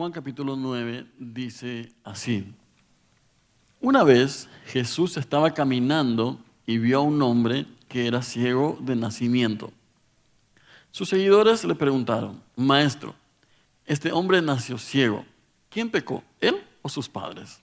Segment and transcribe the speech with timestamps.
[0.00, 2.54] Juan capítulo 9 dice así.
[3.82, 9.70] Una vez Jesús estaba caminando y vio a un hombre que era ciego de nacimiento.
[10.90, 13.14] Sus seguidores le preguntaron, Maestro,
[13.84, 15.26] este hombre nació ciego.
[15.68, 17.60] ¿Quién pecó, él o sus padres?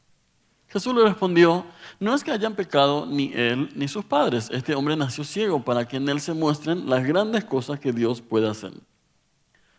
[0.68, 1.66] Jesús le respondió,
[2.00, 4.52] no es que hayan pecado ni él ni sus padres.
[4.52, 8.22] Este hombre nació ciego para que en él se muestren las grandes cosas que Dios
[8.22, 8.74] puede hacer.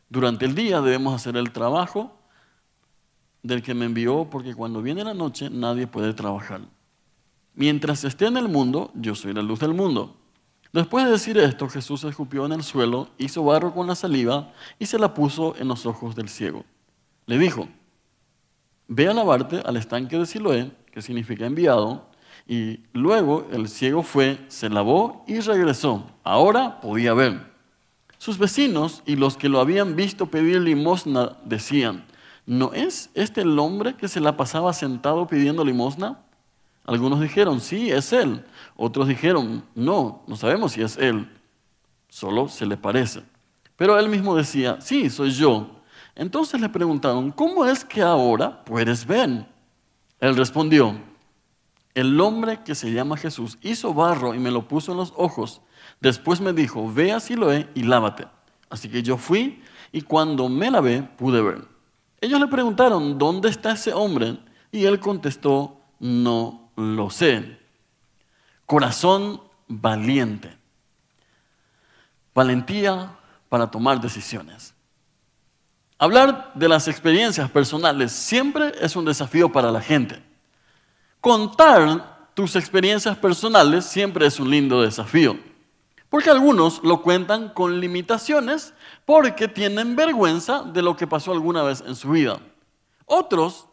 [0.08, 2.17] Durante el día debemos hacer el trabajo
[3.42, 6.60] del que me envió, porque cuando viene la noche nadie puede trabajar.
[7.54, 10.16] Mientras esté en el mundo, yo soy la luz del mundo.
[10.72, 14.86] Después de decir esto, Jesús escupió en el suelo, hizo barro con la saliva y
[14.86, 16.64] se la puso en los ojos del ciego.
[17.26, 17.68] Le dijo,
[18.86, 22.08] ve a lavarte al estanque de Siloé, que significa enviado,
[22.46, 26.06] y luego el ciego fue, se lavó y regresó.
[26.24, 27.48] Ahora podía ver.
[28.18, 32.04] Sus vecinos y los que lo habían visto pedir limosna decían,
[32.48, 36.18] ¿no es este el hombre que se la pasaba sentado pidiendo limosna?
[36.86, 38.42] Algunos dijeron, sí, es él.
[38.74, 41.30] Otros dijeron, no, no sabemos si es él.
[42.08, 43.22] Solo se le parece.
[43.76, 45.82] Pero él mismo decía, sí, soy yo.
[46.14, 49.46] Entonces le preguntaron, ¿cómo es que ahora puedes ver?
[50.18, 50.98] Él respondió,
[51.92, 55.60] el hombre que se llama Jesús hizo barro y me lo puso en los ojos.
[56.00, 58.26] Después me dijo, ve a Siloé y lávate.
[58.70, 59.62] Así que yo fui
[59.92, 61.77] y cuando me lavé pude ver.
[62.20, 64.38] Ellos le preguntaron, ¿dónde está ese hombre?
[64.72, 67.58] Y él contestó, no lo sé.
[68.66, 70.56] Corazón valiente.
[72.34, 73.16] Valentía
[73.48, 74.74] para tomar decisiones.
[75.98, 80.22] Hablar de las experiencias personales siempre es un desafío para la gente.
[81.20, 85.36] Contar tus experiencias personales siempre es un lindo desafío.
[86.08, 91.82] Porque algunos lo cuentan con limitaciones porque tienen vergüenza de lo que pasó alguna vez
[91.86, 92.40] en su vida.
[93.04, 93.68] Otros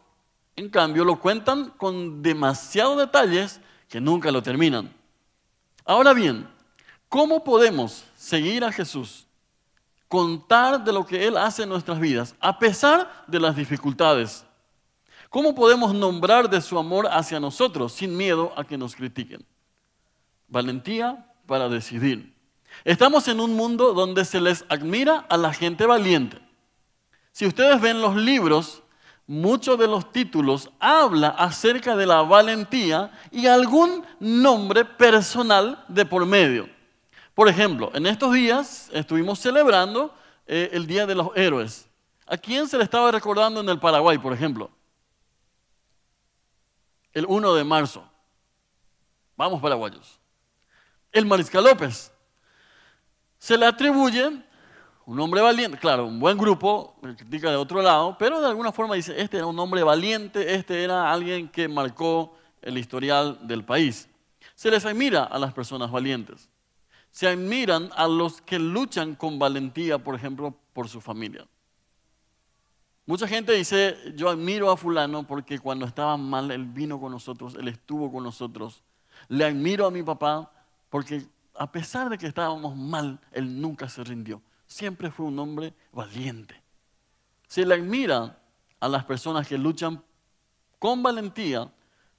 [0.56, 4.90] en cambio, lo cuentan con demasiados detalles que nunca lo terminan.
[5.84, 6.48] Ahora bien,
[7.10, 9.26] ¿cómo podemos seguir a Jesús?
[10.08, 14.46] Contar de lo que Él hace en nuestras vidas, a pesar de las dificultades.
[15.28, 19.44] ¿Cómo podemos nombrar de su amor hacia nosotros sin miedo a que nos critiquen?
[20.48, 22.34] Valentía para decidir.
[22.84, 26.38] Estamos en un mundo donde se les admira a la gente valiente.
[27.32, 28.82] Si ustedes ven los libros
[29.26, 36.24] muchos de los títulos habla acerca de la valentía y algún nombre personal de por
[36.26, 36.68] medio.
[37.34, 40.14] Por ejemplo, en estos días estuvimos celebrando
[40.46, 41.88] eh, el Día de los Héroes.
[42.26, 44.70] ¿A quién se le estaba recordando en el Paraguay, por ejemplo?
[47.12, 48.08] El 1 de marzo.
[49.36, 50.18] Vamos, paraguayos.
[51.16, 52.12] El Mariscal López.
[53.38, 54.42] Se le atribuye
[55.06, 58.96] un hombre valiente, claro, un buen grupo, critica de otro lado, pero de alguna forma
[58.96, 64.10] dice, este era un hombre valiente, este era alguien que marcó el historial del país.
[64.54, 66.50] Se les admira a las personas valientes.
[67.10, 71.46] Se admiran a los que luchan con valentía, por ejemplo, por su familia.
[73.06, 77.54] Mucha gente dice, yo admiro a fulano porque cuando estaba mal, él vino con nosotros,
[77.54, 78.82] él estuvo con nosotros.
[79.28, 80.52] Le admiro a mi papá
[80.88, 85.74] porque a pesar de que estábamos mal, él nunca se rindió siempre fue un hombre
[85.92, 86.60] valiente.
[87.46, 88.38] Se le admira
[88.80, 90.02] a las personas que luchan
[90.78, 91.72] con valentía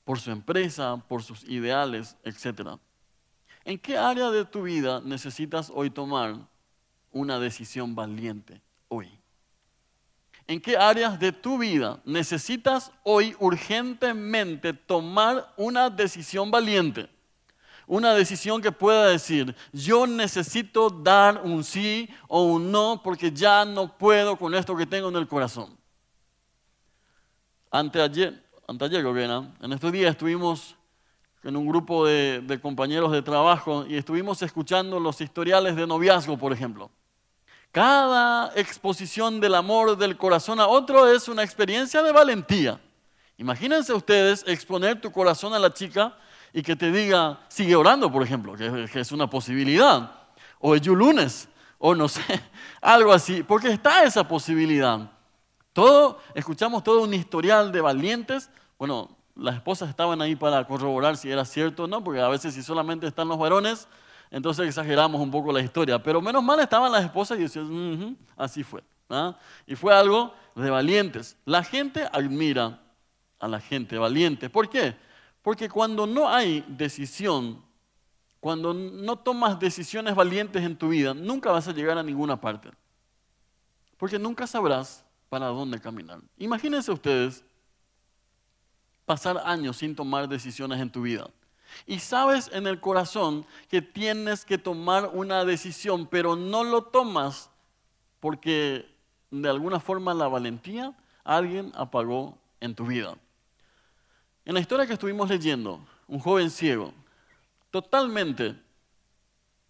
[0.03, 2.79] por su empresa, por sus ideales, etc.
[3.65, 6.35] ¿En qué área de tu vida necesitas hoy tomar
[7.11, 9.09] una decisión valiente hoy?
[10.47, 17.09] ¿En qué áreas de tu vida necesitas hoy urgentemente tomar una decisión valiente?
[17.87, 23.63] Una decisión que pueda decir, yo necesito dar un sí o un no porque ya
[23.63, 25.75] no puedo con esto que tengo en el corazón.
[27.71, 30.75] Anteayer, anteayer en estos días estuvimos
[31.43, 36.51] en un grupo de compañeros de trabajo y estuvimos escuchando los historiales de noviazgo, por
[36.51, 36.91] ejemplo.
[37.71, 42.81] Cada exposición del amor del corazón a otro es una experiencia de valentía.
[43.37, 46.17] Imagínense ustedes exponer tu corazón a la chica
[46.57, 50.11] y que te diga, sigue orando, por ejemplo, que, es una posibilidad.
[50.57, 52.23] O es lunes, o no sé,
[52.81, 55.11] algo así, porque está esa posibilidad.
[55.71, 58.49] Todo, escuchamos todo un historial de valientes.
[58.79, 62.55] Bueno, las esposas estaban ahí para corroborar si era cierto o no, porque a veces
[62.55, 63.87] si solamente están los varones,
[64.31, 66.01] entonces exageramos un poco la historia.
[66.01, 68.83] Pero menos mal estaban las esposas y decían, así fue.
[69.11, 69.37] ¿ah?
[69.67, 71.37] Y fue algo de valientes.
[71.45, 72.79] La gente admira
[73.39, 74.49] a la gente valiente.
[74.49, 75.05] ¿Por qué?
[75.47, 77.63] Porque cuando no hay decisión,
[78.41, 82.69] cuando no tomas decisiones valientes en tu vida, nunca vas a llegar a ninguna parte.
[83.95, 86.19] Porque nunca sabrás para dónde caminar.
[86.37, 87.45] Imagínense ustedes
[89.05, 91.29] pasar años sin tomar decisiones en tu vida.
[91.85, 97.49] Y sabes en el corazón que tienes que tomar una decisión, pero no lo tomas
[98.19, 98.93] porque
[99.31, 100.93] de alguna forma la valentía
[101.23, 103.17] alguien apagó en tu vida.
[104.47, 106.93] En la historia que estuvimos leyendo, un joven ciego,
[107.69, 108.55] totalmente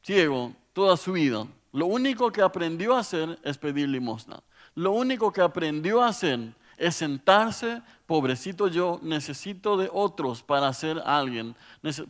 [0.04, 4.40] ciego toda su vida, lo único que aprendió a hacer es pedir limosna.
[4.76, 11.02] Lo único que aprendió a hacer es sentarse, pobrecito yo, necesito de otros para ser
[11.04, 11.56] alguien.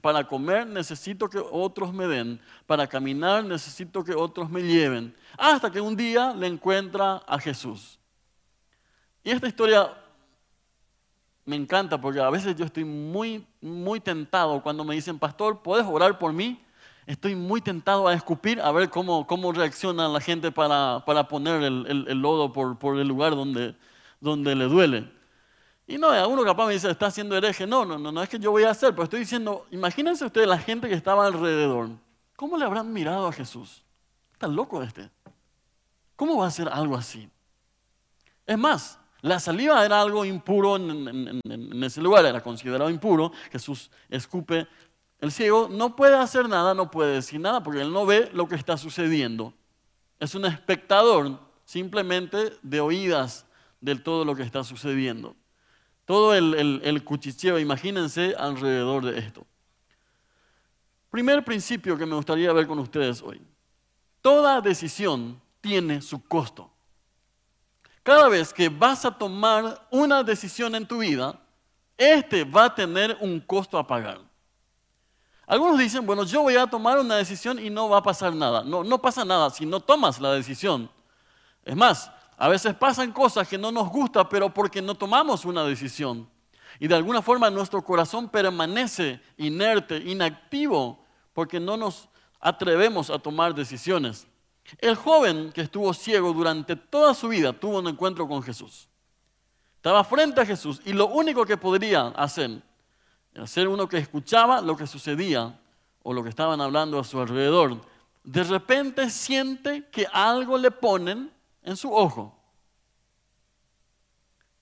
[0.02, 2.38] Para comer necesito que otros me den.
[2.66, 5.16] Para caminar necesito que otros me lleven.
[5.38, 7.98] Hasta que un día le encuentra a Jesús.
[9.24, 9.94] Y esta historia
[11.48, 15.86] me encanta porque a veces yo estoy muy, muy tentado cuando me dicen, pastor, ¿puedes
[15.88, 16.62] orar por mí?
[17.06, 21.64] Estoy muy tentado a escupir a ver cómo, cómo reacciona la gente para, para poner
[21.64, 23.78] el, el, lodo por, por, el lugar donde,
[24.20, 25.10] donde le duele.
[25.88, 27.66] Y no, alguno capaz me dice, está haciendo hereje.
[27.66, 30.50] No, no, no, no es que yo voy a hacer, pero estoy diciendo, imagínense ustedes
[30.50, 31.92] la gente que estaba alrededor.
[32.36, 33.86] ¿Cómo le habrán mirado a Jesús?
[34.34, 35.10] Está loco este.
[36.18, 37.30] ¿Cómo va a hacer algo así?
[38.46, 43.32] Es más, la saliva era algo impuro en, ese lugar, era considerado impuro.
[43.52, 44.68] Jesús escupe.
[45.20, 48.48] El ciego no puede hacer nada, no puede decir nada, porque él no ve lo
[48.48, 49.54] que está sucediendo.
[50.20, 53.46] Es un espectador simplemente de oídas
[53.82, 55.36] de todo lo que está sucediendo.
[56.06, 59.46] Todo el, el, cuchicheo, imagínense alrededor de esto.
[61.10, 63.42] Primer principio que me gustaría ver con ustedes hoy.
[64.22, 66.72] Toda decisión tiene su costo.
[68.08, 71.38] Cada vez que vas a tomar una decisión en tu vida,
[71.98, 74.22] este va a tener un costo a pagar.
[75.46, 78.64] Algunos dicen, bueno, yo voy a tomar una decisión y no va a pasar nada.
[78.64, 80.90] No, no pasa nada si no tomas la decisión.
[81.66, 85.66] Es más, a veces pasan cosas que no nos gustan, pero porque no tomamos una
[85.66, 86.30] decisión.
[86.80, 92.08] Y de alguna forma nuestro corazón permanece inerte, inactivo, porque no nos
[92.40, 94.28] atrevemos a tomar decisiones.
[94.80, 98.88] El joven que estuvo ciego durante toda su vida tuvo un encuentro con Jesús.
[99.76, 102.62] Estaba frente a Jesús y lo único que podría hacer
[103.56, 105.60] era uno que escuchaba lo que sucedía
[106.04, 107.82] o lo que estaban hablando a su alrededor.
[108.24, 111.32] De repente siente que algo le ponen
[111.62, 112.36] en su ojo.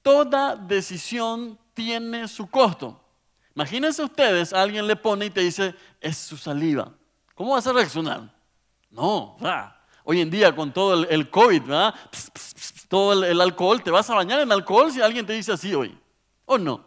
[0.02, 3.02] Toda decisión tiene su costo.
[3.56, 6.92] Imagínense ustedes, alguien le pone y te dice, es su saliva.
[7.34, 8.34] ¿Cómo vas a reaccionar?
[8.90, 9.75] No, va.
[10.08, 11.96] Hoy en día con todo el, COVID, ¿verdad?
[12.88, 15.98] todo el, alcohol, ¿te vas a bañar en alcohol si alguien te dice así hoy?
[16.46, 16.86] ¿O no?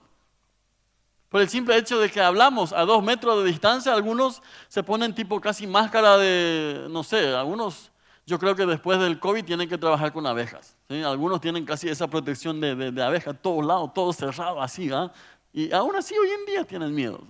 [1.28, 5.16] Por el simple hecho de que hablamos a dos metros de distancia, algunos se ponen
[5.16, 7.90] tipo casi máscara de, no sé, algunos
[8.24, 10.76] yo creo que después del COVID tienen que trabajar con abejas.
[10.88, 15.12] Algunos tienen casi esa protección de, de, de abejas, todos lados, todo cerrado así, ¿verdad?
[15.52, 17.20] Y aún así hoy en día tienen miedo.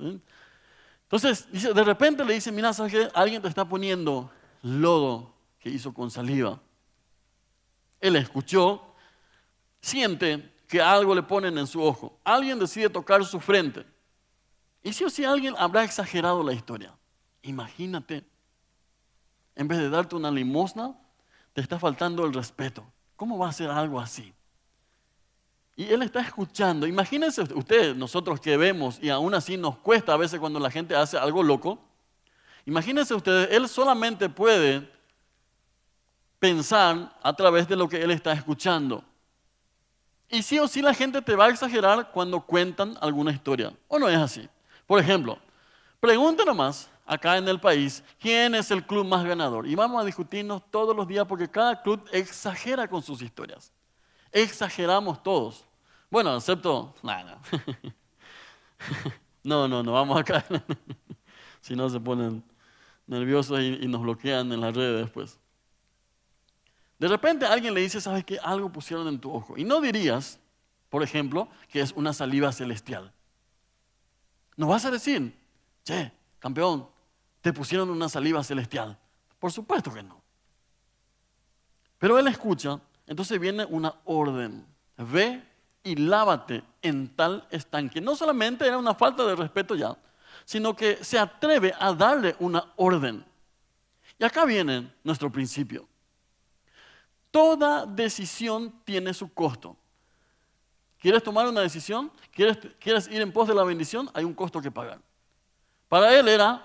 [1.05, 3.09] Entonces, de repente le dice, mira, ¿sabes qué?
[3.15, 4.31] Alguien te está poniendo
[4.63, 5.38] lodo
[5.69, 6.61] hizo con saliva.
[8.01, 8.95] Él escuchó,
[9.81, 12.19] siente que algo le ponen en su ojo.
[12.25, 13.85] Alguien decide tocar su frente.
[14.83, 16.95] Y si o si alguien habrá exagerado la historia.
[17.43, 18.25] Imagínate,
[19.57, 20.97] en vez de darte una limosna,
[21.53, 22.85] te está faltando el respeto.
[23.17, 24.33] ¿Cómo va a ser algo así?
[25.75, 26.87] Y él está escuchando.
[26.87, 30.95] Imagínense ustedes, nosotros que vemos y aún así nos cuesta a veces cuando la gente
[30.95, 31.79] hace algo loco.
[32.67, 34.91] Imagínense ustedes, él solamente puede
[36.39, 39.03] pensar a través de lo que él está escuchando.
[40.31, 43.73] Y sí o sí la gente te va a exagerar cuando cuentan alguna historia.
[43.89, 44.49] ¿O no es así?
[44.87, 45.39] Por ejemplo,
[46.01, 49.67] pregunta nomás acá en el país, ¿quién es el club más ganador?
[49.67, 53.73] Y vamos a discutirnos todos los días porque cada club exagera con sus historias.
[54.31, 55.65] Exageramos todos.
[56.11, 56.95] Bueno, excepto...
[57.03, 57.39] nada
[59.43, 60.45] no, no, no, vamos acá.
[61.63, 62.45] si no se ponen
[63.07, 65.39] nerviosos y, y nos bloquean en las redes después.
[66.99, 68.39] De repente alguien le dice, ¿sabes qué?
[68.43, 69.57] Algo pusieron en tu ojo.
[69.57, 70.41] Y no dirías,
[70.89, 73.13] por ejemplo, que es una saliva celestial.
[74.57, 75.37] No vas a decir,
[75.85, 76.89] che, campeón,
[77.41, 78.99] te pusieron una saliva celestial.
[79.39, 80.21] Por supuesto que no.
[81.99, 84.67] Pero él escucha, entonces viene una orden.
[84.97, 85.43] Ve
[85.85, 88.01] y lávate en tal estanque.
[88.01, 89.97] No solamente era una falta de respeto ya,
[90.45, 93.25] sino que se atreve a darle una orden.
[94.19, 95.87] Y acá viene nuestro principio.
[97.31, 99.77] Toda decisión tiene su costo.
[100.99, 102.11] ¿Quieres tomar una decisión?
[102.33, 104.11] ¿Quieres, ¿Quieres ir en pos de la bendición?
[104.15, 105.01] Hay un costo que pagar.
[105.89, 106.65] Para él era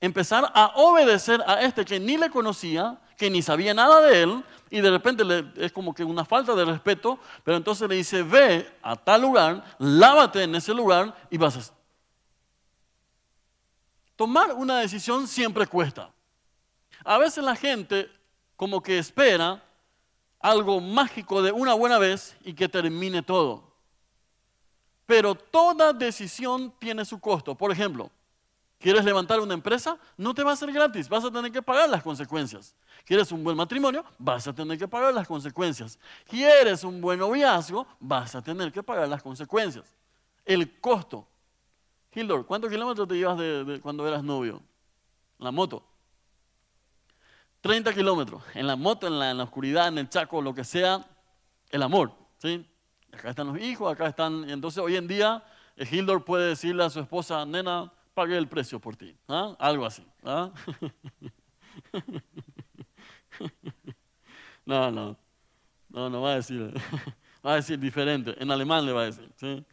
[0.00, 4.44] empezar a obedecer a este que ni le conocía, que ni sabía nada de él
[4.70, 5.24] y de repente
[5.56, 9.64] es como que una falta de respeto, pero entonces le dice, ve a tal lugar,
[9.78, 11.74] lávate en ese lugar y vas a...
[14.14, 16.10] Tomar una decisión siempre cuesta.
[17.04, 18.10] A veces la gente
[18.56, 19.62] como que espera
[20.40, 23.64] algo mágico de una buena vez y que termine todo.
[25.06, 27.54] Pero toda decisión tiene su costo.
[27.54, 28.10] Por ejemplo,
[28.78, 29.98] ¿quieres levantar una empresa?
[30.16, 32.74] No te va a ser gratis, vas a tener que pagar las consecuencias.
[33.04, 34.04] ¿Quieres un buen matrimonio?
[34.18, 35.98] Vas a tener que pagar las consecuencias.
[36.28, 37.86] ¿Quieres un buen noviazgo?
[37.98, 39.96] Vas a tener que pagar las consecuencias.
[40.44, 41.26] El costo.
[42.12, 44.60] Hildor, ¿cuántos kilómetros te llevas de, cuando eras novio?
[45.38, 45.84] La moto.
[47.60, 48.42] 30 kilómetros.
[48.54, 51.04] En la moto, en la, en la oscuridad, en el chaco, lo que sea,
[51.70, 52.12] el amor.
[52.38, 52.66] ¿sí?
[53.12, 54.48] Acá están los hijos, acá están.
[54.48, 55.42] Entonces hoy en día
[55.76, 59.16] Hildor puede decirle a su esposa, nena, pagué el precio por ti.
[59.28, 59.54] ¿ah?
[59.58, 60.06] Algo así.
[60.24, 60.50] ¿ah?
[64.64, 65.16] no, no.
[65.88, 66.72] No, no va a decir.
[67.46, 68.34] Va a decir diferente.
[68.42, 69.30] En alemán le va a decir.
[69.36, 69.64] ¿sí?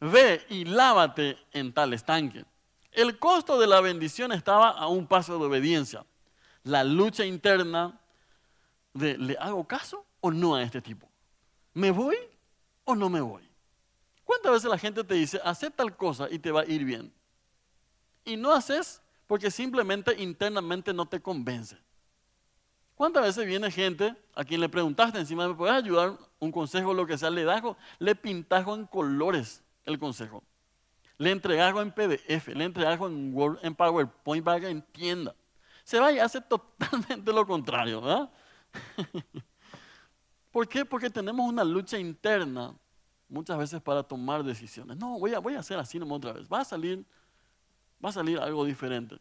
[0.00, 2.44] Ve y lávate en tal estanque.
[2.90, 6.04] El costo de la bendición estaba a un paso de obediencia.
[6.66, 7.96] La lucha interna
[8.92, 11.08] de, ¿le hago caso o no a este tipo?
[11.74, 12.16] ¿Me voy
[12.84, 13.48] o no me voy?
[14.24, 17.12] ¿Cuántas veces la gente te dice, haz tal cosa y te va a ir bien?
[18.24, 21.78] Y no haces porque simplemente internamente no te convence.
[22.96, 26.18] ¿Cuántas veces viene gente a quien le preguntaste encima, ¿me puedes ayudar?
[26.40, 27.62] Un consejo, lo que sea, le das,
[28.00, 30.42] le pintas en colores el consejo.
[31.16, 35.32] Le entregas en PDF, le entregas en Word, en PowerPoint para que entienda.
[35.86, 38.28] Se va y hace totalmente lo contrario, ¿verdad?
[40.50, 40.84] ¿Por qué?
[40.84, 42.74] Porque tenemos una lucha interna
[43.28, 44.96] muchas veces para tomar decisiones.
[44.96, 46.48] No, voy a, voy a hacer así nomás otra vez.
[46.52, 47.06] Va a salir,
[48.04, 49.16] va a salir algo diferente.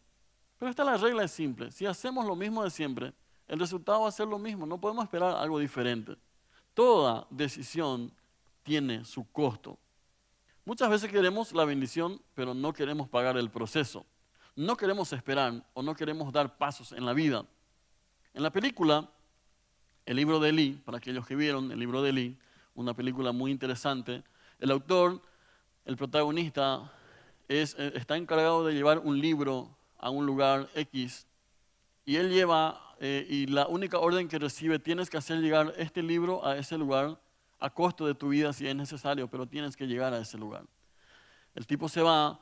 [0.57, 1.69] Pero esta la regla es simple.
[1.69, 3.13] Si hacemos lo mismo de siempre,
[3.47, 4.65] el resultado va a ser lo mismo.
[4.65, 6.15] No podemos esperar algo diferente.
[6.73, 8.11] Toda decisión
[8.63, 9.77] tiene su costo.
[10.65, 14.07] Muchas veces queremos la bendición, pero no queremos pagar el proceso.
[14.55, 17.45] No queremos esperar o no queremos dar pasos en la vida.
[18.33, 19.09] En la película
[20.05, 22.37] el libro de Lee, para aquellos que vieron el libro de Lee,
[22.75, 24.23] una película muy interesante,
[24.59, 25.21] el autor,
[25.85, 26.91] el protagonista,
[27.49, 31.27] eh, está encargado de llevar un libro a un lugar X
[32.05, 36.03] y él lleva, eh, y la única orden que recibe, tienes que hacer llegar este
[36.03, 37.19] libro a ese lugar
[37.59, 40.65] a costo de tu vida si es necesario, pero tienes que llegar a ese lugar.
[41.55, 42.39] El tipo se va,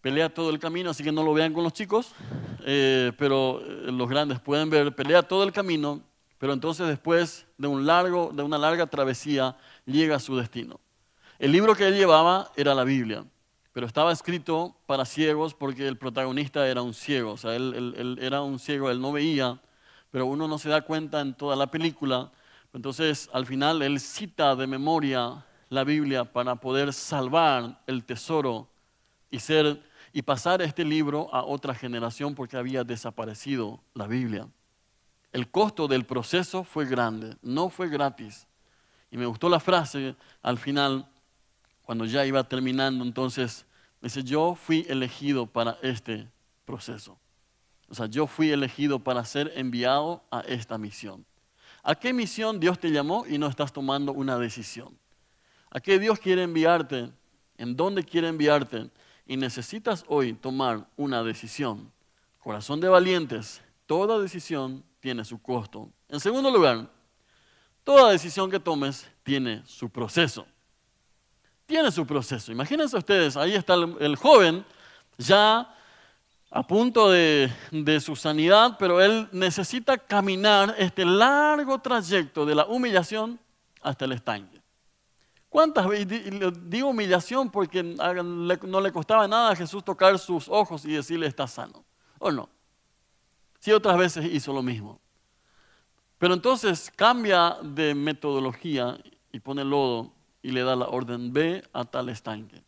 [0.00, 2.12] pelea todo el camino, así que no lo vean con los chicos,
[2.64, 6.02] eh, pero los grandes pueden ver, pelea todo el camino,
[6.38, 10.80] pero entonces después de, un largo, de una larga travesía llega a su destino.
[11.38, 13.24] El libro que él llevaba era la Biblia,
[13.72, 18.42] pero estaba escrito para ciegos porque el protagonista era un ciego, o sea, él, era
[18.42, 19.60] un ciego, él no veía,
[20.10, 22.30] pero uno no se da cuenta en toda la película.
[22.72, 28.68] Entonces, al final, él cita de memoria la Biblia para poder salvar el tesoro
[29.30, 29.80] y, ser,
[30.12, 34.48] y pasar este libro a otra generación porque había desaparecido la Biblia.
[35.32, 38.46] El costo del proceso fue grande, no fue gratis.
[39.10, 41.08] Y me gustó la frase al final,
[41.82, 43.66] cuando ya iba terminando, entonces,
[44.00, 46.28] dice, yo fui elegido para este
[46.64, 47.18] proceso.
[47.88, 51.24] O sea, yo fui elegido para ser enviado a esta misión.
[51.82, 54.96] ¿A qué misión Dios te llamó y no estás tomando una decisión?
[55.70, 57.10] ¿A qué Dios quiere enviarte?
[57.56, 58.90] ¿En dónde quiere enviarte?
[59.30, 61.92] Y necesitas hoy tomar una decisión.
[62.40, 65.88] Corazón de valientes, toda decisión tiene su costo.
[66.08, 66.90] En segundo lugar,
[67.84, 70.48] toda decisión que tomes tiene su proceso.
[71.64, 72.50] Tiene su proceso.
[72.50, 74.64] Imagínense ustedes, ahí está el, joven
[75.16, 75.76] ya
[76.50, 77.52] a punto de,
[78.04, 83.38] su sanidad, pero él necesita caminar este largo trayecto de la humillación
[83.80, 84.59] hasta el estanque.
[85.50, 86.30] ¿Cuántas veces
[86.70, 91.48] digo humillación porque no le costaba nada a Jesús tocar sus ojos y decirle está
[91.48, 91.84] sano?
[92.20, 92.48] ¿O no?
[93.58, 95.00] Sí, otras veces hizo lo mismo.
[96.18, 98.96] Pero entonces cambia de metodología
[99.32, 102.62] y pone lodo y le da la orden, ve a tal estanque.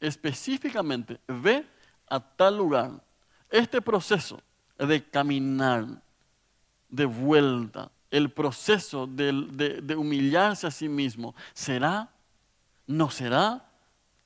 [0.00, 1.66] Específicamente, ve
[2.08, 3.04] a tal lugar.
[3.50, 4.40] Este proceso
[4.78, 6.02] de caminar
[6.88, 12.13] de vuelta, el proceso de, de humillarse a sí mismo, ¿será?
[12.86, 13.64] ¿No será?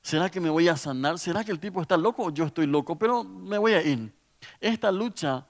[0.02, 1.18] ¿Será que me voy a sanar?
[1.18, 2.98] ¿Será que el tipo está loco yo estoy loco?
[2.98, 4.12] Pero me voy a ir.
[4.60, 5.46] Esta lucha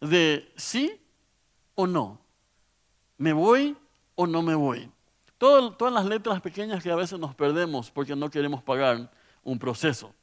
[0.00, 1.00] de sí
[1.74, 2.20] o no.
[3.18, 3.76] ¿Me voy
[4.14, 4.90] o no me voy?
[5.38, 9.10] todas las letras pequeñas que a veces nos perdemos porque no queremos pagar
[9.42, 10.14] un proceso.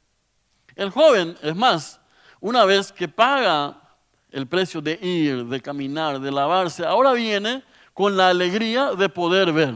[0.74, 2.00] El joven, es más,
[2.40, 3.76] una vez que paga
[4.30, 9.52] el precio de ir, de caminar, de lavarse, ahora viene con la alegría de poder
[9.52, 9.74] ver.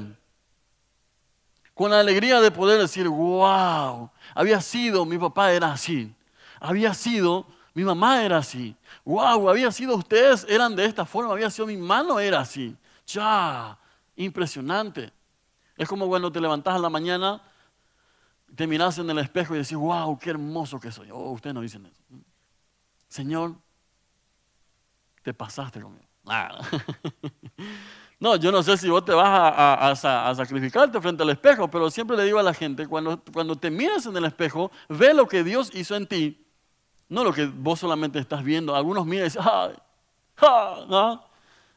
[1.75, 6.15] Con la alegría de poder decir, wow, había sido, mi papá era así.
[6.61, 8.77] Había sido, mi mamá era así.
[9.05, 11.33] Wow, había sido, ustedes eran de esta forma.
[11.33, 12.77] Había sido, mi mano era así.
[13.07, 13.77] Ya,
[14.17, 15.13] impresionante.
[15.77, 17.43] Es como cuando te levantas a la mañana,
[18.55, 21.11] te miras en el espejo y decís, wow, qué hermoso que soy.
[21.11, 22.03] Oh, ustedes no dicen eso.
[23.09, 23.57] Señor,
[25.23, 26.07] te pasaste conmigo.
[28.25, 32.17] No, yo no sé si vos te vas a, sacrificarte frente al espejo, pero siempre
[32.17, 35.45] le digo a la gente, cuando, cuando te miras en el espejo, ve lo que
[35.45, 36.43] Dios hizo en ti,
[37.11, 38.75] no lo que vos solamente estás viendo.
[38.75, 39.75] Algunos miran y dicen, ¡ay!
[40.89, 41.23] ¿no?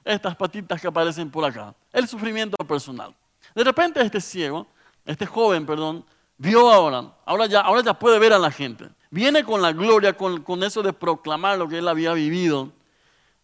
[0.06, 1.76] Estas patitas que aparecen por acá.
[1.92, 3.14] El sufrimiento personal.
[3.54, 4.68] De repente este ciego,
[5.04, 6.06] este joven, perdón,
[6.38, 8.88] vio ahora, ahora ya, ahora ya puede ver a la gente.
[9.10, 12.72] Viene con la gloria, con, con eso de proclamar lo que él había vivido,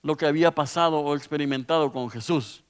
[0.04, 2.63] lo que había pasado o experimentado con Jesús.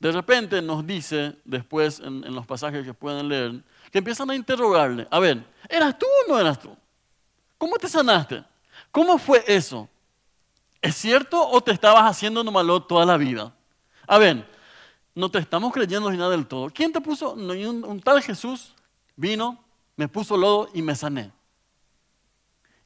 [0.00, 5.06] De repente nos dice, después en, los pasajes que pueden leer, que empiezan a interrogarle,
[5.10, 6.74] a ver, ¿eras tú o no eras tú?
[7.58, 8.42] ¿Cómo te sanaste?
[8.90, 9.88] ¿Cómo fue eso?
[10.80, 13.54] ¿Es cierto o te estabas haciendo malo toda la vida?
[14.06, 14.48] A ver,
[15.14, 16.70] no te estamos creyendo ni nada del todo.
[16.70, 17.34] ¿Quién te puso?
[17.34, 18.74] un tal Jesús
[19.16, 19.62] vino,
[19.96, 21.30] me puso lodo y me sané.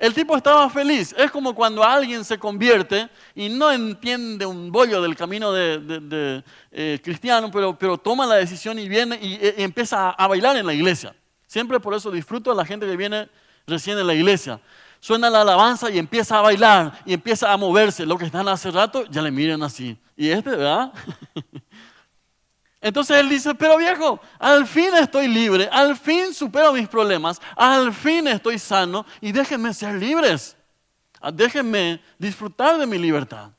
[0.04, 1.14] El tipo estaba feliz.
[1.16, 7.00] Es como cuando alguien se convierte y no entiende un bollo del camino de, eh,
[7.02, 11.16] cristiano, pero, pero, toma la decisión y viene y, empieza a, bailar en la iglesia.
[11.46, 13.30] Siempre por eso disfruto a la gente que viene
[13.66, 14.60] recién en la iglesia.
[15.00, 18.04] Suena la alabanza y empieza a bailar y empieza a moverse.
[18.04, 19.96] Lo que están hace rato ya le miran así.
[20.18, 20.92] Y este, ¿verdad?
[22.84, 27.94] Entonces él dice, pero viejo, al fin estoy libre, al fin supero mis problemas, al
[27.94, 30.54] fin estoy sano y déjenme ser libres.
[31.18, 33.52] Ah, déjenme disfrutar de mi libertad.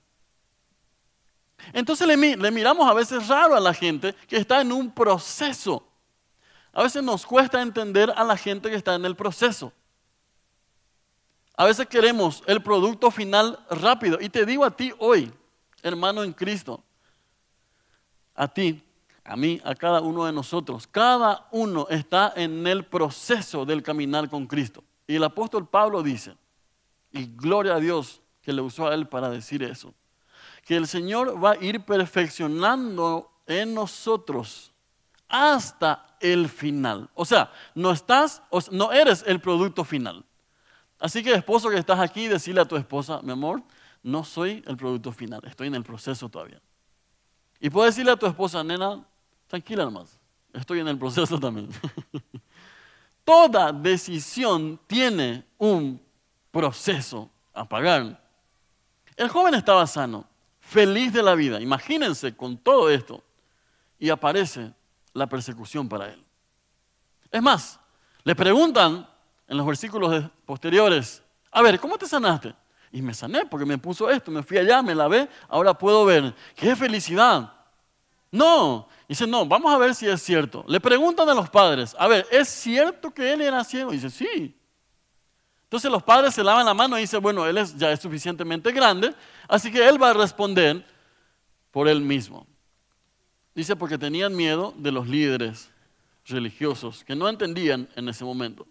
[1.74, 5.84] Entonces le, le, miramos a veces raro a la gente que está en un proceso.
[6.72, 9.74] A veces nos cuesta entender a la gente que está en el proceso.
[11.58, 14.19] A veces queremos el producto final rápido.
[14.21, 15.34] Y te digo a ti hoy,
[15.82, 16.84] hermano en Cristo,
[18.36, 18.85] a ti,
[19.25, 20.88] a mí, a cada uno de nosotros.
[20.88, 24.83] Cada uno está en el proceso del caminar con Cristo.
[25.07, 26.38] Y el apóstol Pablo dice,
[27.11, 29.93] y gloria a Dios que le usó a él para decir eso,
[30.63, 34.71] que el Señor va a ir perfeccionando en nosotros
[35.27, 37.09] hasta el final.
[37.15, 40.23] O sea, no estás, no eres el producto final.
[40.99, 43.63] Así que esposo que estás aquí, decirle a tu esposa, mi amor,
[44.03, 46.61] no soy el producto final, estoy en el proceso todavía.
[47.59, 49.03] Y puedes decirle a tu esposa, nena,
[49.47, 50.17] Tranquila nomás,
[50.53, 51.69] estoy en el proceso también.
[53.23, 56.01] Toda decisión tiene un
[56.51, 58.21] proceso a pagar.
[59.15, 60.27] El joven estaba sano,
[60.60, 61.60] feliz de la vida.
[61.60, 63.23] Imagínense con todo esto.
[63.97, 64.73] Y aparece
[65.13, 66.23] la persecución para él.
[67.31, 67.79] Es más,
[68.23, 69.08] le preguntan
[69.47, 72.53] en los versículos posteriores, a ver, ¿cómo te sanaste?
[72.91, 76.34] Y me sané porque me puso esto, me fui allá, me lavé, ahora puedo ver.
[76.55, 77.53] ¡Qué felicidad!
[78.36, 80.65] No, dice, no, vamos a ver si es cierto.
[80.67, 83.91] Le preguntan a los padres, a ver, ¿es cierto que él era ciego?
[83.91, 84.54] Dice, sí.
[85.63, 88.74] Entonces los padres se lavan la mano y dicen, bueno, él es, ya es suficientemente
[88.74, 89.15] grande,
[89.48, 90.86] así que él va a responder
[91.71, 92.45] por él mismo.
[93.54, 95.71] Dice, porque tenían miedo de los líderes
[96.26, 98.67] religiosos que no entendían en ese momento.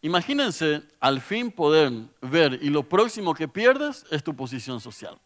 [0.00, 5.20] Imagínense al fin poder ver y lo próximo que pierdes es tu posición social.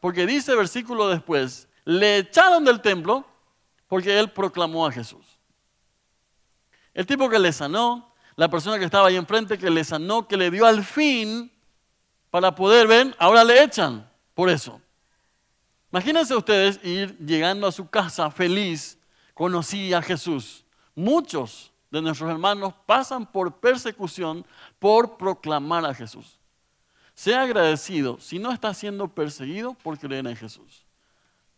[0.00, 3.24] Porque dice versículo después, le echaron del templo
[3.86, 5.24] porque él proclamó a Jesús.
[6.92, 10.36] El tipo que le sanó, la persona que estaba ahí enfrente que le sanó, que
[10.36, 11.50] le dio al fin
[12.28, 14.82] para poder ver, ahora le echan por eso.
[15.90, 18.98] Imagínense ustedes ir llegando a su casa feliz,
[19.32, 20.66] conocí a Jesús.
[20.94, 24.46] Muchos de nuestros hermanos pasan por persecución
[24.78, 26.38] por proclamar a Jesús.
[27.14, 30.84] Sea agradecido si no está siendo perseguido por creer en Jesús.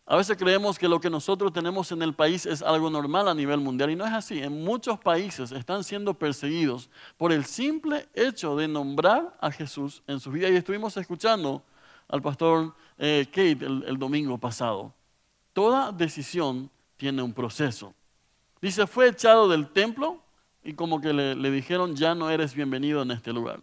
[0.05, 3.33] A veces creemos que lo que nosotros tenemos en el país es algo normal a
[3.33, 4.41] nivel mundial y no es así.
[4.41, 10.19] En muchos países están siendo perseguidos por el simple hecho de nombrar a Jesús en
[10.19, 10.49] su vida.
[10.49, 11.63] Y estuvimos escuchando
[12.07, 14.93] al pastor eh, Kate el, domingo pasado.
[15.53, 17.93] Toda decisión tiene un proceso.
[18.59, 20.21] Dice, fue echado del templo
[20.63, 23.61] y como que le, le dijeron, ya no eres bienvenido en este lugar.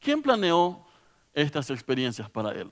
[0.00, 0.84] ¿Quién planeó
[1.32, 2.70] estas experiencias para él?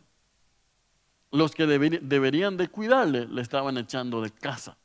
[1.36, 4.76] Los que deberían de cuidarle le estaban echando de casa.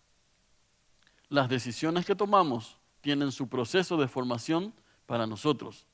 [1.30, 4.74] Las decisiones que tomamos tienen su proceso de formación
[5.06, 5.86] para nosotros.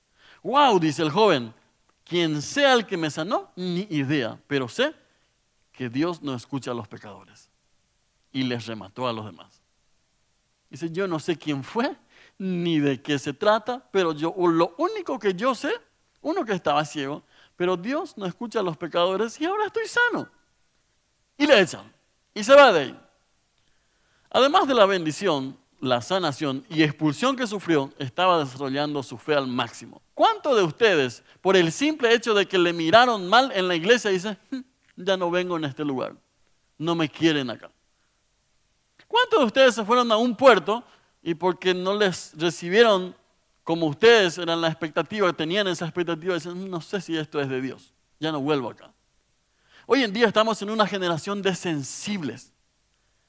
[0.43, 0.79] ¡Wow!
[0.79, 1.53] dice el joven.
[2.03, 4.95] Quien sea el que me sanó, ni idea, pero sé
[5.73, 7.49] que Dios no escucha a los pecadores.
[8.31, 9.61] Y les remató a los demás.
[10.69, 11.95] Dice, yo no sé quién fue,
[12.37, 15.71] ni de qué se trata, pero yo lo único que yo sé,
[16.21, 17.23] uno que estaba ciego,
[17.55, 20.29] pero Dios no escucha a los pecadores y ahora estoy sano.
[21.37, 21.91] Y le echan.
[22.33, 22.99] Y se va de ahí.
[24.29, 29.47] Además de la bendición, la sanación y expulsión que sufrió, estaba desarrollando su fe al
[29.47, 30.01] máximo.
[30.13, 34.11] ¿Cuántos de ustedes, por el simple hecho de que le miraron mal en la iglesia,
[34.11, 34.61] dicen, hm,
[34.95, 36.15] ya no vengo en este lugar,
[36.77, 37.69] no me quieren acá?
[39.07, 40.83] ¿Cuántos de ustedes se fueron a un puerto
[41.21, 43.15] y porque no les recibieron
[43.63, 47.61] como ustedes eran la expectativa, tenían esa expectativa, dicen, no sé si esto es de
[47.61, 48.93] Dios, ya no vuelvo acá?
[49.87, 52.53] Hoy en día estamos en una generación de sensibles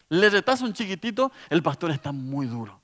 [0.08, 2.80] le retas un chiquitito, el pastor está muy duro.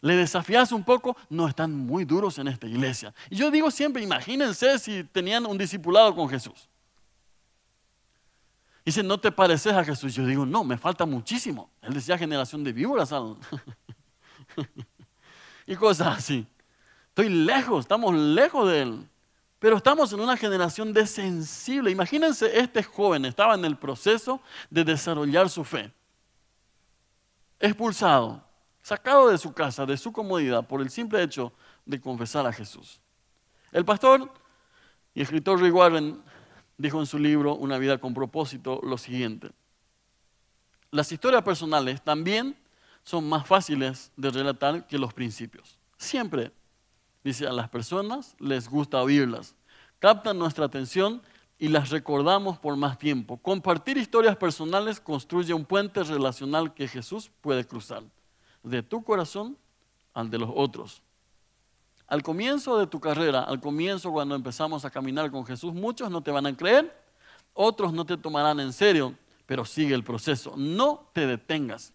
[0.00, 3.12] Le desafías un poco, no están muy duros en esta iglesia.
[3.28, 6.68] Y yo digo siempre, imagínense si tenían un discipulado con Jesús.
[8.84, 10.14] Dice, ¿no te pareces a Jesús?
[10.14, 11.70] Yo digo, no, me falta muchísimo.
[11.82, 13.12] Él decía generación de víboras.
[15.66, 16.46] y cosas así.
[17.08, 19.08] Estoy lejos, estamos lejos de Él.
[19.58, 21.90] Pero estamos en una generación de sensible.
[21.90, 24.40] Imagínense, este joven estaba en el proceso
[24.70, 25.92] de desarrollar su fe
[27.60, 28.44] expulsado,
[28.82, 31.52] sacado de su casa, de su comodidad, por el simple hecho
[31.84, 33.00] de confesar a Jesús.
[33.72, 34.32] El pastor
[35.14, 36.22] y escritor Rick Warren
[36.76, 39.50] dijo en su libro Una vida con propósito lo siguiente.
[40.90, 42.56] Las historias personales también
[43.02, 45.78] son más fáciles de relatar que los principios.
[45.96, 46.52] Siempre,
[47.28, 49.54] dice, a las personas les gusta oírlas,
[49.98, 51.22] captan nuestra atención
[51.58, 53.36] y las recordamos por más tiempo.
[53.38, 58.02] Compartir historias personales construye un puente relacional que Jesús puede cruzar,
[58.62, 59.56] de tu corazón
[60.14, 61.02] al de los otros.
[62.06, 66.22] Al comienzo de tu carrera, al comienzo cuando empezamos a caminar con Jesús, muchos no
[66.22, 66.96] te van a creer,
[67.52, 69.14] otros no te tomarán en serio,
[69.44, 70.54] pero sigue el proceso.
[70.56, 71.92] No te detengas.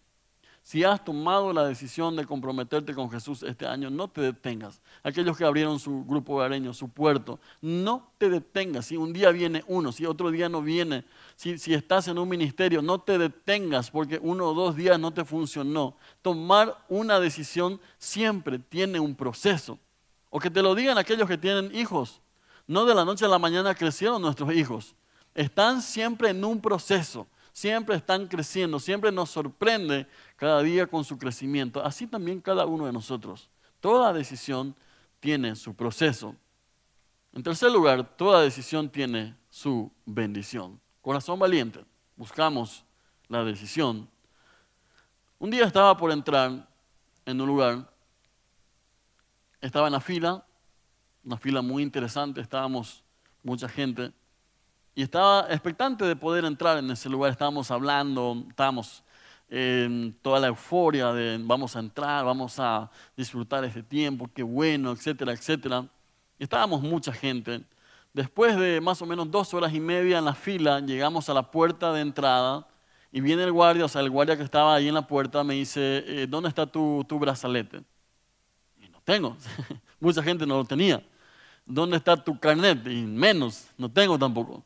[0.64, 4.82] Si has tomado la decisión de comprometerte con Jesús este año, no te detengas.
[5.04, 8.86] Aquellos que abrieron su grupo hogareño, su puerto, no te detengas.
[8.86, 11.04] Si un día viene uno, si otro día no viene,
[11.36, 15.12] si, si estás en un ministerio, no te detengas porque uno o dos días no
[15.12, 15.98] te funcionó.
[16.22, 19.78] Tomar una decisión siempre tiene un proceso.
[20.30, 22.22] O que te lo digan aquellos que tienen hijos.
[22.68, 24.96] No de la noche a la mañana crecieron nuestros hijos.
[25.36, 30.08] Están siempre en un proceso siempre están creciendo, siempre nos sorprende
[30.44, 31.82] cada día con su crecimiento.
[31.86, 33.50] Así también cada uno de nosotros.
[33.80, 34.76] Toda decisión
[35.22, 36.36] tiene su proceso.
[37.32, 40.82] En tercer lugar, toda decisión tiene su bendición.
[41.02, 41.86] Corazón valiente,
[42.18, 42.84] buscamos
[43.30, 44.10] la decisión.
[45.40, 46.68] Un día estaba por entrar
[47.26, 47.90] en un lugar,
[49.62, 50.46] estaba en la fila,
[51.24, 53.02] una fila muy interesante, estábamos
[53.44, 54.12] mucha gente.
[54.94, 57.32] Y estaba expectante de poder entrar en ese lugar.
[57.32, 59.06] Estábamos hablando, estábamos
[60.22, 65.34] toda la euforia de vamos a entrar, vamos a disfrutar este tiempo, qué bueno, etcétera,
[65.34, 65.86] etcétera.
[66.40, 67.62] Estábamos mucha gente.
[68.14, 71.52] Después de más o menos dos horas y media en la fila, llegamos a la
[71.52, 72.68] puerta de entrada
[73.12, 75.54] y viene el guardia, o sea, el guardia que estaba ahí en la puerta me
[75.54, 77.84] dice, eh, ¿dónde está tu, tu brazalete?
[78.82, 79.38] Y no tengo.
[80.00, 81.04] Mucha gente no lo tenía.
[81.66, 82.86] ¿Dónde está tu carnet?
[82.88, 84.64] Y menos, no tengo tampoco.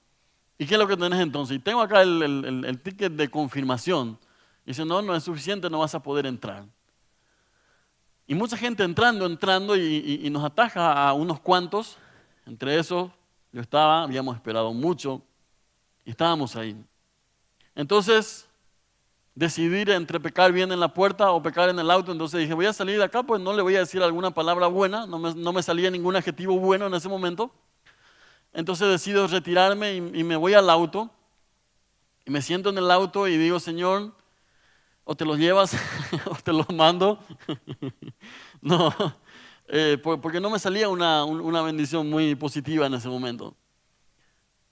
[0.58, 1.58] ¿Y qué es lo que tenés entonces?
[1.58, 4.18] Y tengo acá el, ticket de confirmación.
[4.68, 6.66] Y dice, no, no es suficiente, no vas a poder entrar.
[8.28, 11.98] Y mucha gente entrando, entrando y, nos ataja a unos cuantos.
[12.46, 13.10] Entre esos
[13.54, 15.22] yo estaba, habíamos esperado mucho
[16.04, 16.76] y estábamos ahí.
[17.76, 18.50] Entonces,
[19.34, 22.12] decidir entre pecar bien en la puerta o pecar en el auto.
[22.12, 24.68] Entonces dije, voy a salir de acá, pues no le voy a decir alguna palabra
[24.68, 25.08] buena.
[25.08, 27.52] No me, no me salía ningún adjetivo bueno en ese momento.
[28.52, 31.10] Entonces decido retirarme y, me voy al auto.
[32.26, 34.12] Y me siento en el auto y digo, Señor,
[35.10, 35.74] o te los llevas
[36.26, 37.18] o te los mando.
[38.62, 38.94] no,
[39.70, 43.56] eh, porque no me salía una, bendición muy positiva en ese momento.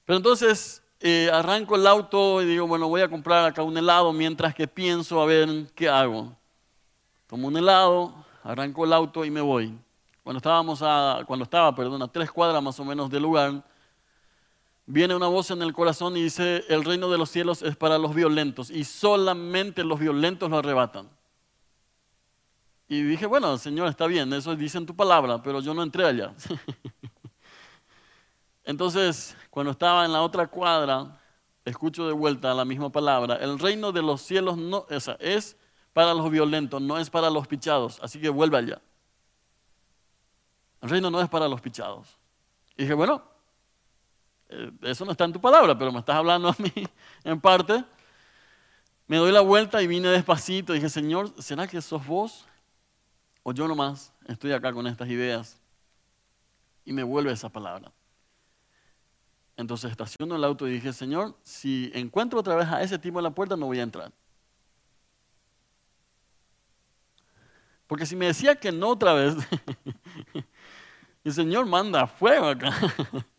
[0.03, 4.11] Pero entonces eh, arranco el auto y digo, bueno, voy a comprar acá un helado
[4.11, 6.35] mientras que pienso a ver qué hago.
[7.27, 9.73] Tomo un helado, arranco el auto y me voy.
[10.21, 13.63] Cuando, estábamos a, cuando estaba, perdón, a tres cuadras más o menos del lugar,
[14.85, 17.97] viene una voz en el corazón y dice, el reino de los cielos es para
[17.97, 21.09] los violentos y solamente los violentos lo arrebatan.
[22.87, 26.05] Y dije, bueno, Señor, está bien, eso dice en tu palabra, pero yo no entré
[26.05, 26.33] allá.
[28.63, 31.19] Entonces, cuando estaba en la otra cuadra,
[31.63, 34.85] escucho de vuelta la misma palabra, el reino de los cielos no,
[35.19, 35.57] es
[35.93, 38.81] para los violentos, no es para los pichados, así que vuelve allá.
[40.81, 42.19] El reino no es para los pichados.
[42.77, 43.34] Y dije, bueno,
[44.81, 46.71] eso no está en tu palabra, pero me estás hablando a mí
[47.23, 47.83] en parte.
[49.07, 50.73] Me doy la vuelta y vine despacito.
[50.73, 52.47] Dije, Señor, ¿será que sos vos?
[53.43, 55.61] O yo nomás estoy acá con estas ideas.
[56.83, 57.91] Y me vuelve esa palabra.
[59.57, 63.23] Entonces estaciono el auto y dije, Señor, si encuentro otra vez a ese tipo en
[63.23, 64.11] la puerta, no voy a entrar.
[67.87, 69.35] Porque si me decía que no otra vez,
[71.23, 72.73] el Señor manda fuego acá.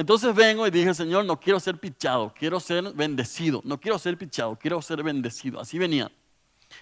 [0.00, 3.60] Entonces vengo y dije, Señor, no quiero ser pichado, quiero ser bendecido.
[3.64, 5.60] No quiero ser pichado, quiero ser bendecido.
[5.60, 6.10] Así venía.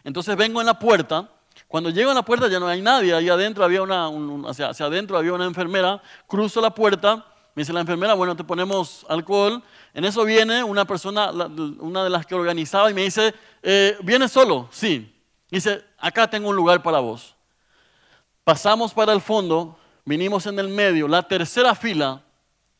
[0.05, 1.29] Entonces vengo en la puerta.
[1.67, 3.13] Cuando llego a la puerta ya no hay nadie.
[3.13, 4.09] Ahí adentro había una,
[4.49, 6.01] hacia, adentro había una enfermera.
[6.29, 7.17] Cruzo la puerta.
[7.57, 9.65] Me dice la enfermera, bueno, te ponemos alcohol.
[9.95, 14.29] En eso viene una persona, una de las que organizaba, y me dice, eh, ¿viene
[14.29, 14.69] solo?
[14.71, 15.13] Sí.
[15.51, 17.35] Dice, acá tengo un lugar para vos.
[18.45, 22.23] Pasamos para el fondo, vinimos en el medio, la tercera fila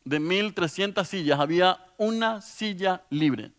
[0.09, 3.51] de 1.300 sillas, había una silla libre.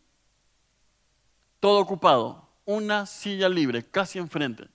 [1.60, 4.66] Todo ocupado, una silla libre, casi enfrente.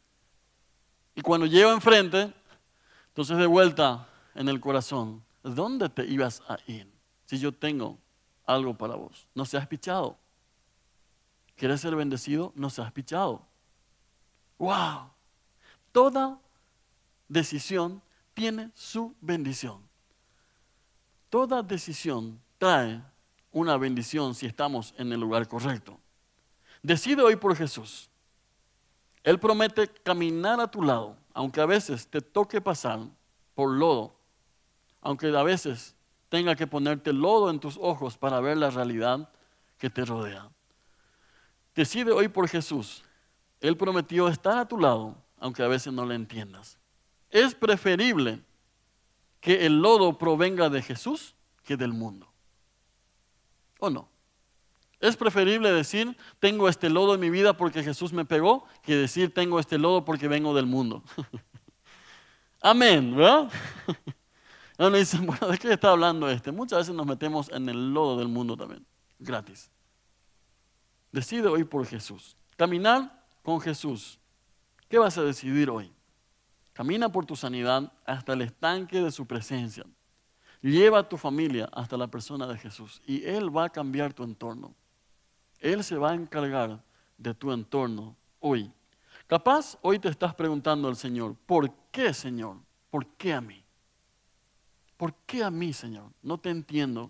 [1.15, 2.33] Y cuando llego enfrente,
[3.09, 6.89] entonces de vuelta en el corazón, ¿dónde te ibas a ir
[7.25, 7.99] si yo tengo
[8.45, 9.27] algo para vos?
[9.35, 10.17] No seas pichado.
[11.57, 12.53] ¿Quieres ser bendecido?
[12.55, 13.45] No seas pichado.
[14.59, 15.09] ¡Wow!
[15.91, 16.39] Toda
[17.27, 18.01] decisión
[18.33, 19.84] tiene su bendición.
[21.29, 23.01] Toda decisión trae
[23.51, 25.99] una bendición si estamos en el lugar correcto.
[26.81, 28.09] Decide hoy por Jesús.
[29.23, 32.99] Él promete caminar a tu lado, aunque a veces te toque pasar
[33.55, 34.15] por lodo,
[35.01, 35.95] aunque a veces
[36.29, 39.29] tenga que ponerte lodo en tus ojos para ver la realidad
[39.77, 40.49] que te rodea.
[41.73, 43.03] Decide hoy por Jesús.
[43.59, 46.77] Él prometió estar a tu lado, aunque a veces no le entiendas.
[47.31, 48.43] Es preferible
[49.45, 52.27] que el lodo provenga de Jesús que del mundo.
[53.79, 54.09] ¿O no?
[54.99, 59.31] Es preferible decir, tengo este lodo en mi vida porque Jesús me pegó, que decir,
[59.35, 61.03] tengo este lodo porque vengo del mundo.
[62.59, 63.51] Amén, ¿verdad?
[64.79, 66.51] Uno dice, bueno, ¿de qué está hablando este?
[66.51, 68.83] Muchas veces nos metemos en el lodo del mundo también,
[69.19, 69.69] gratis.
[71.11, 72.35] Decide hoy por Jesús.
[72.57, 74.17] Caminar con Jesús.
[74.89, 75.94] ¿Qué vas a decidir hoy?
[76.75, 79.85] Camina por tu sanidad hasta el estanque de su presencia.
[80.61, 84.23] Lleva a tu familia hasta la persona de Jesús y Él va a cambiar tu
[84.25, 84.75] entorno.
[85.61, 86.83] Él se va a encargar
[87.17, 88.69] de tu entorno hoy.
[89.25, 92.57] Capaz hoy te estás preguntando al Señor, ¿por qué Señor?
[92.89, 93.63] ¿Por qué a mí?
[94.97, 96.11] ¿Por qué a mí Señor?
[96.21, 97.09] No te entiendo.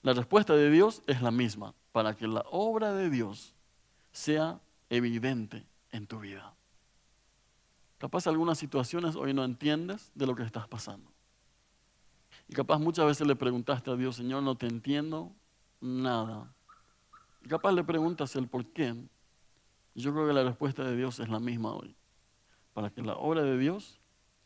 [0.00, 3.52] La respuesta de Dios es la misma, para que la obra de Dios
[4.10, 6.55] sea evidente en tu vida.
[7.98, 11.10] Capaz algunas situaciones hoy no entiendes de lo que estás pasando.
[12.48, 15.32] Y capaz muchas veces le preguntaste a Dios, Señor, no te entiendo
[15.80, 16.52] nada.
[17.42, 18.94] Y capaz le preguntas el por qué.
[19.94, 21.96] Yo creo que la respuesta de Dios es la misma hoy.
[22.74, 23.98] Para que la obra de Dios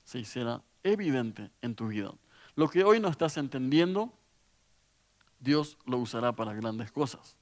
[0.04, 2.12] se hiciera evidente en tu vida.
[2.54, 4.12] Lo que hoy no estás entendiendo,
[5.40, 7.36] Dios lo usará para grandes cosas.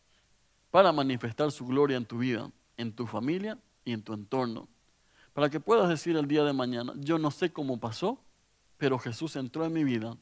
[0.70, 4.68] Para manifestar su gloria en tu vida, en tu familia y en tu entorno
[5.38, 8.18] para que puedas decir el día de mañana, yo no sé cómo pasó,
[8.76, 10.16] pero Jesús entró en mi vida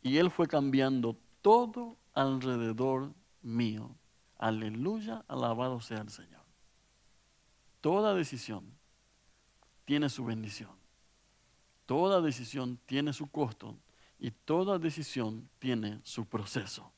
[0.00, 3.94] y Él fue cambiando todo alrededor mío.
[4.38, 6.40] Aleluya, alabado sea el Señor.
[7.82, 8.64] Toda decisión
[9.84, 10.70] tiene su bendición.
[11.84, 13.76] Toda decisión tiene su costo
[14.18, 16.90] y toda decisión tiene su proceso.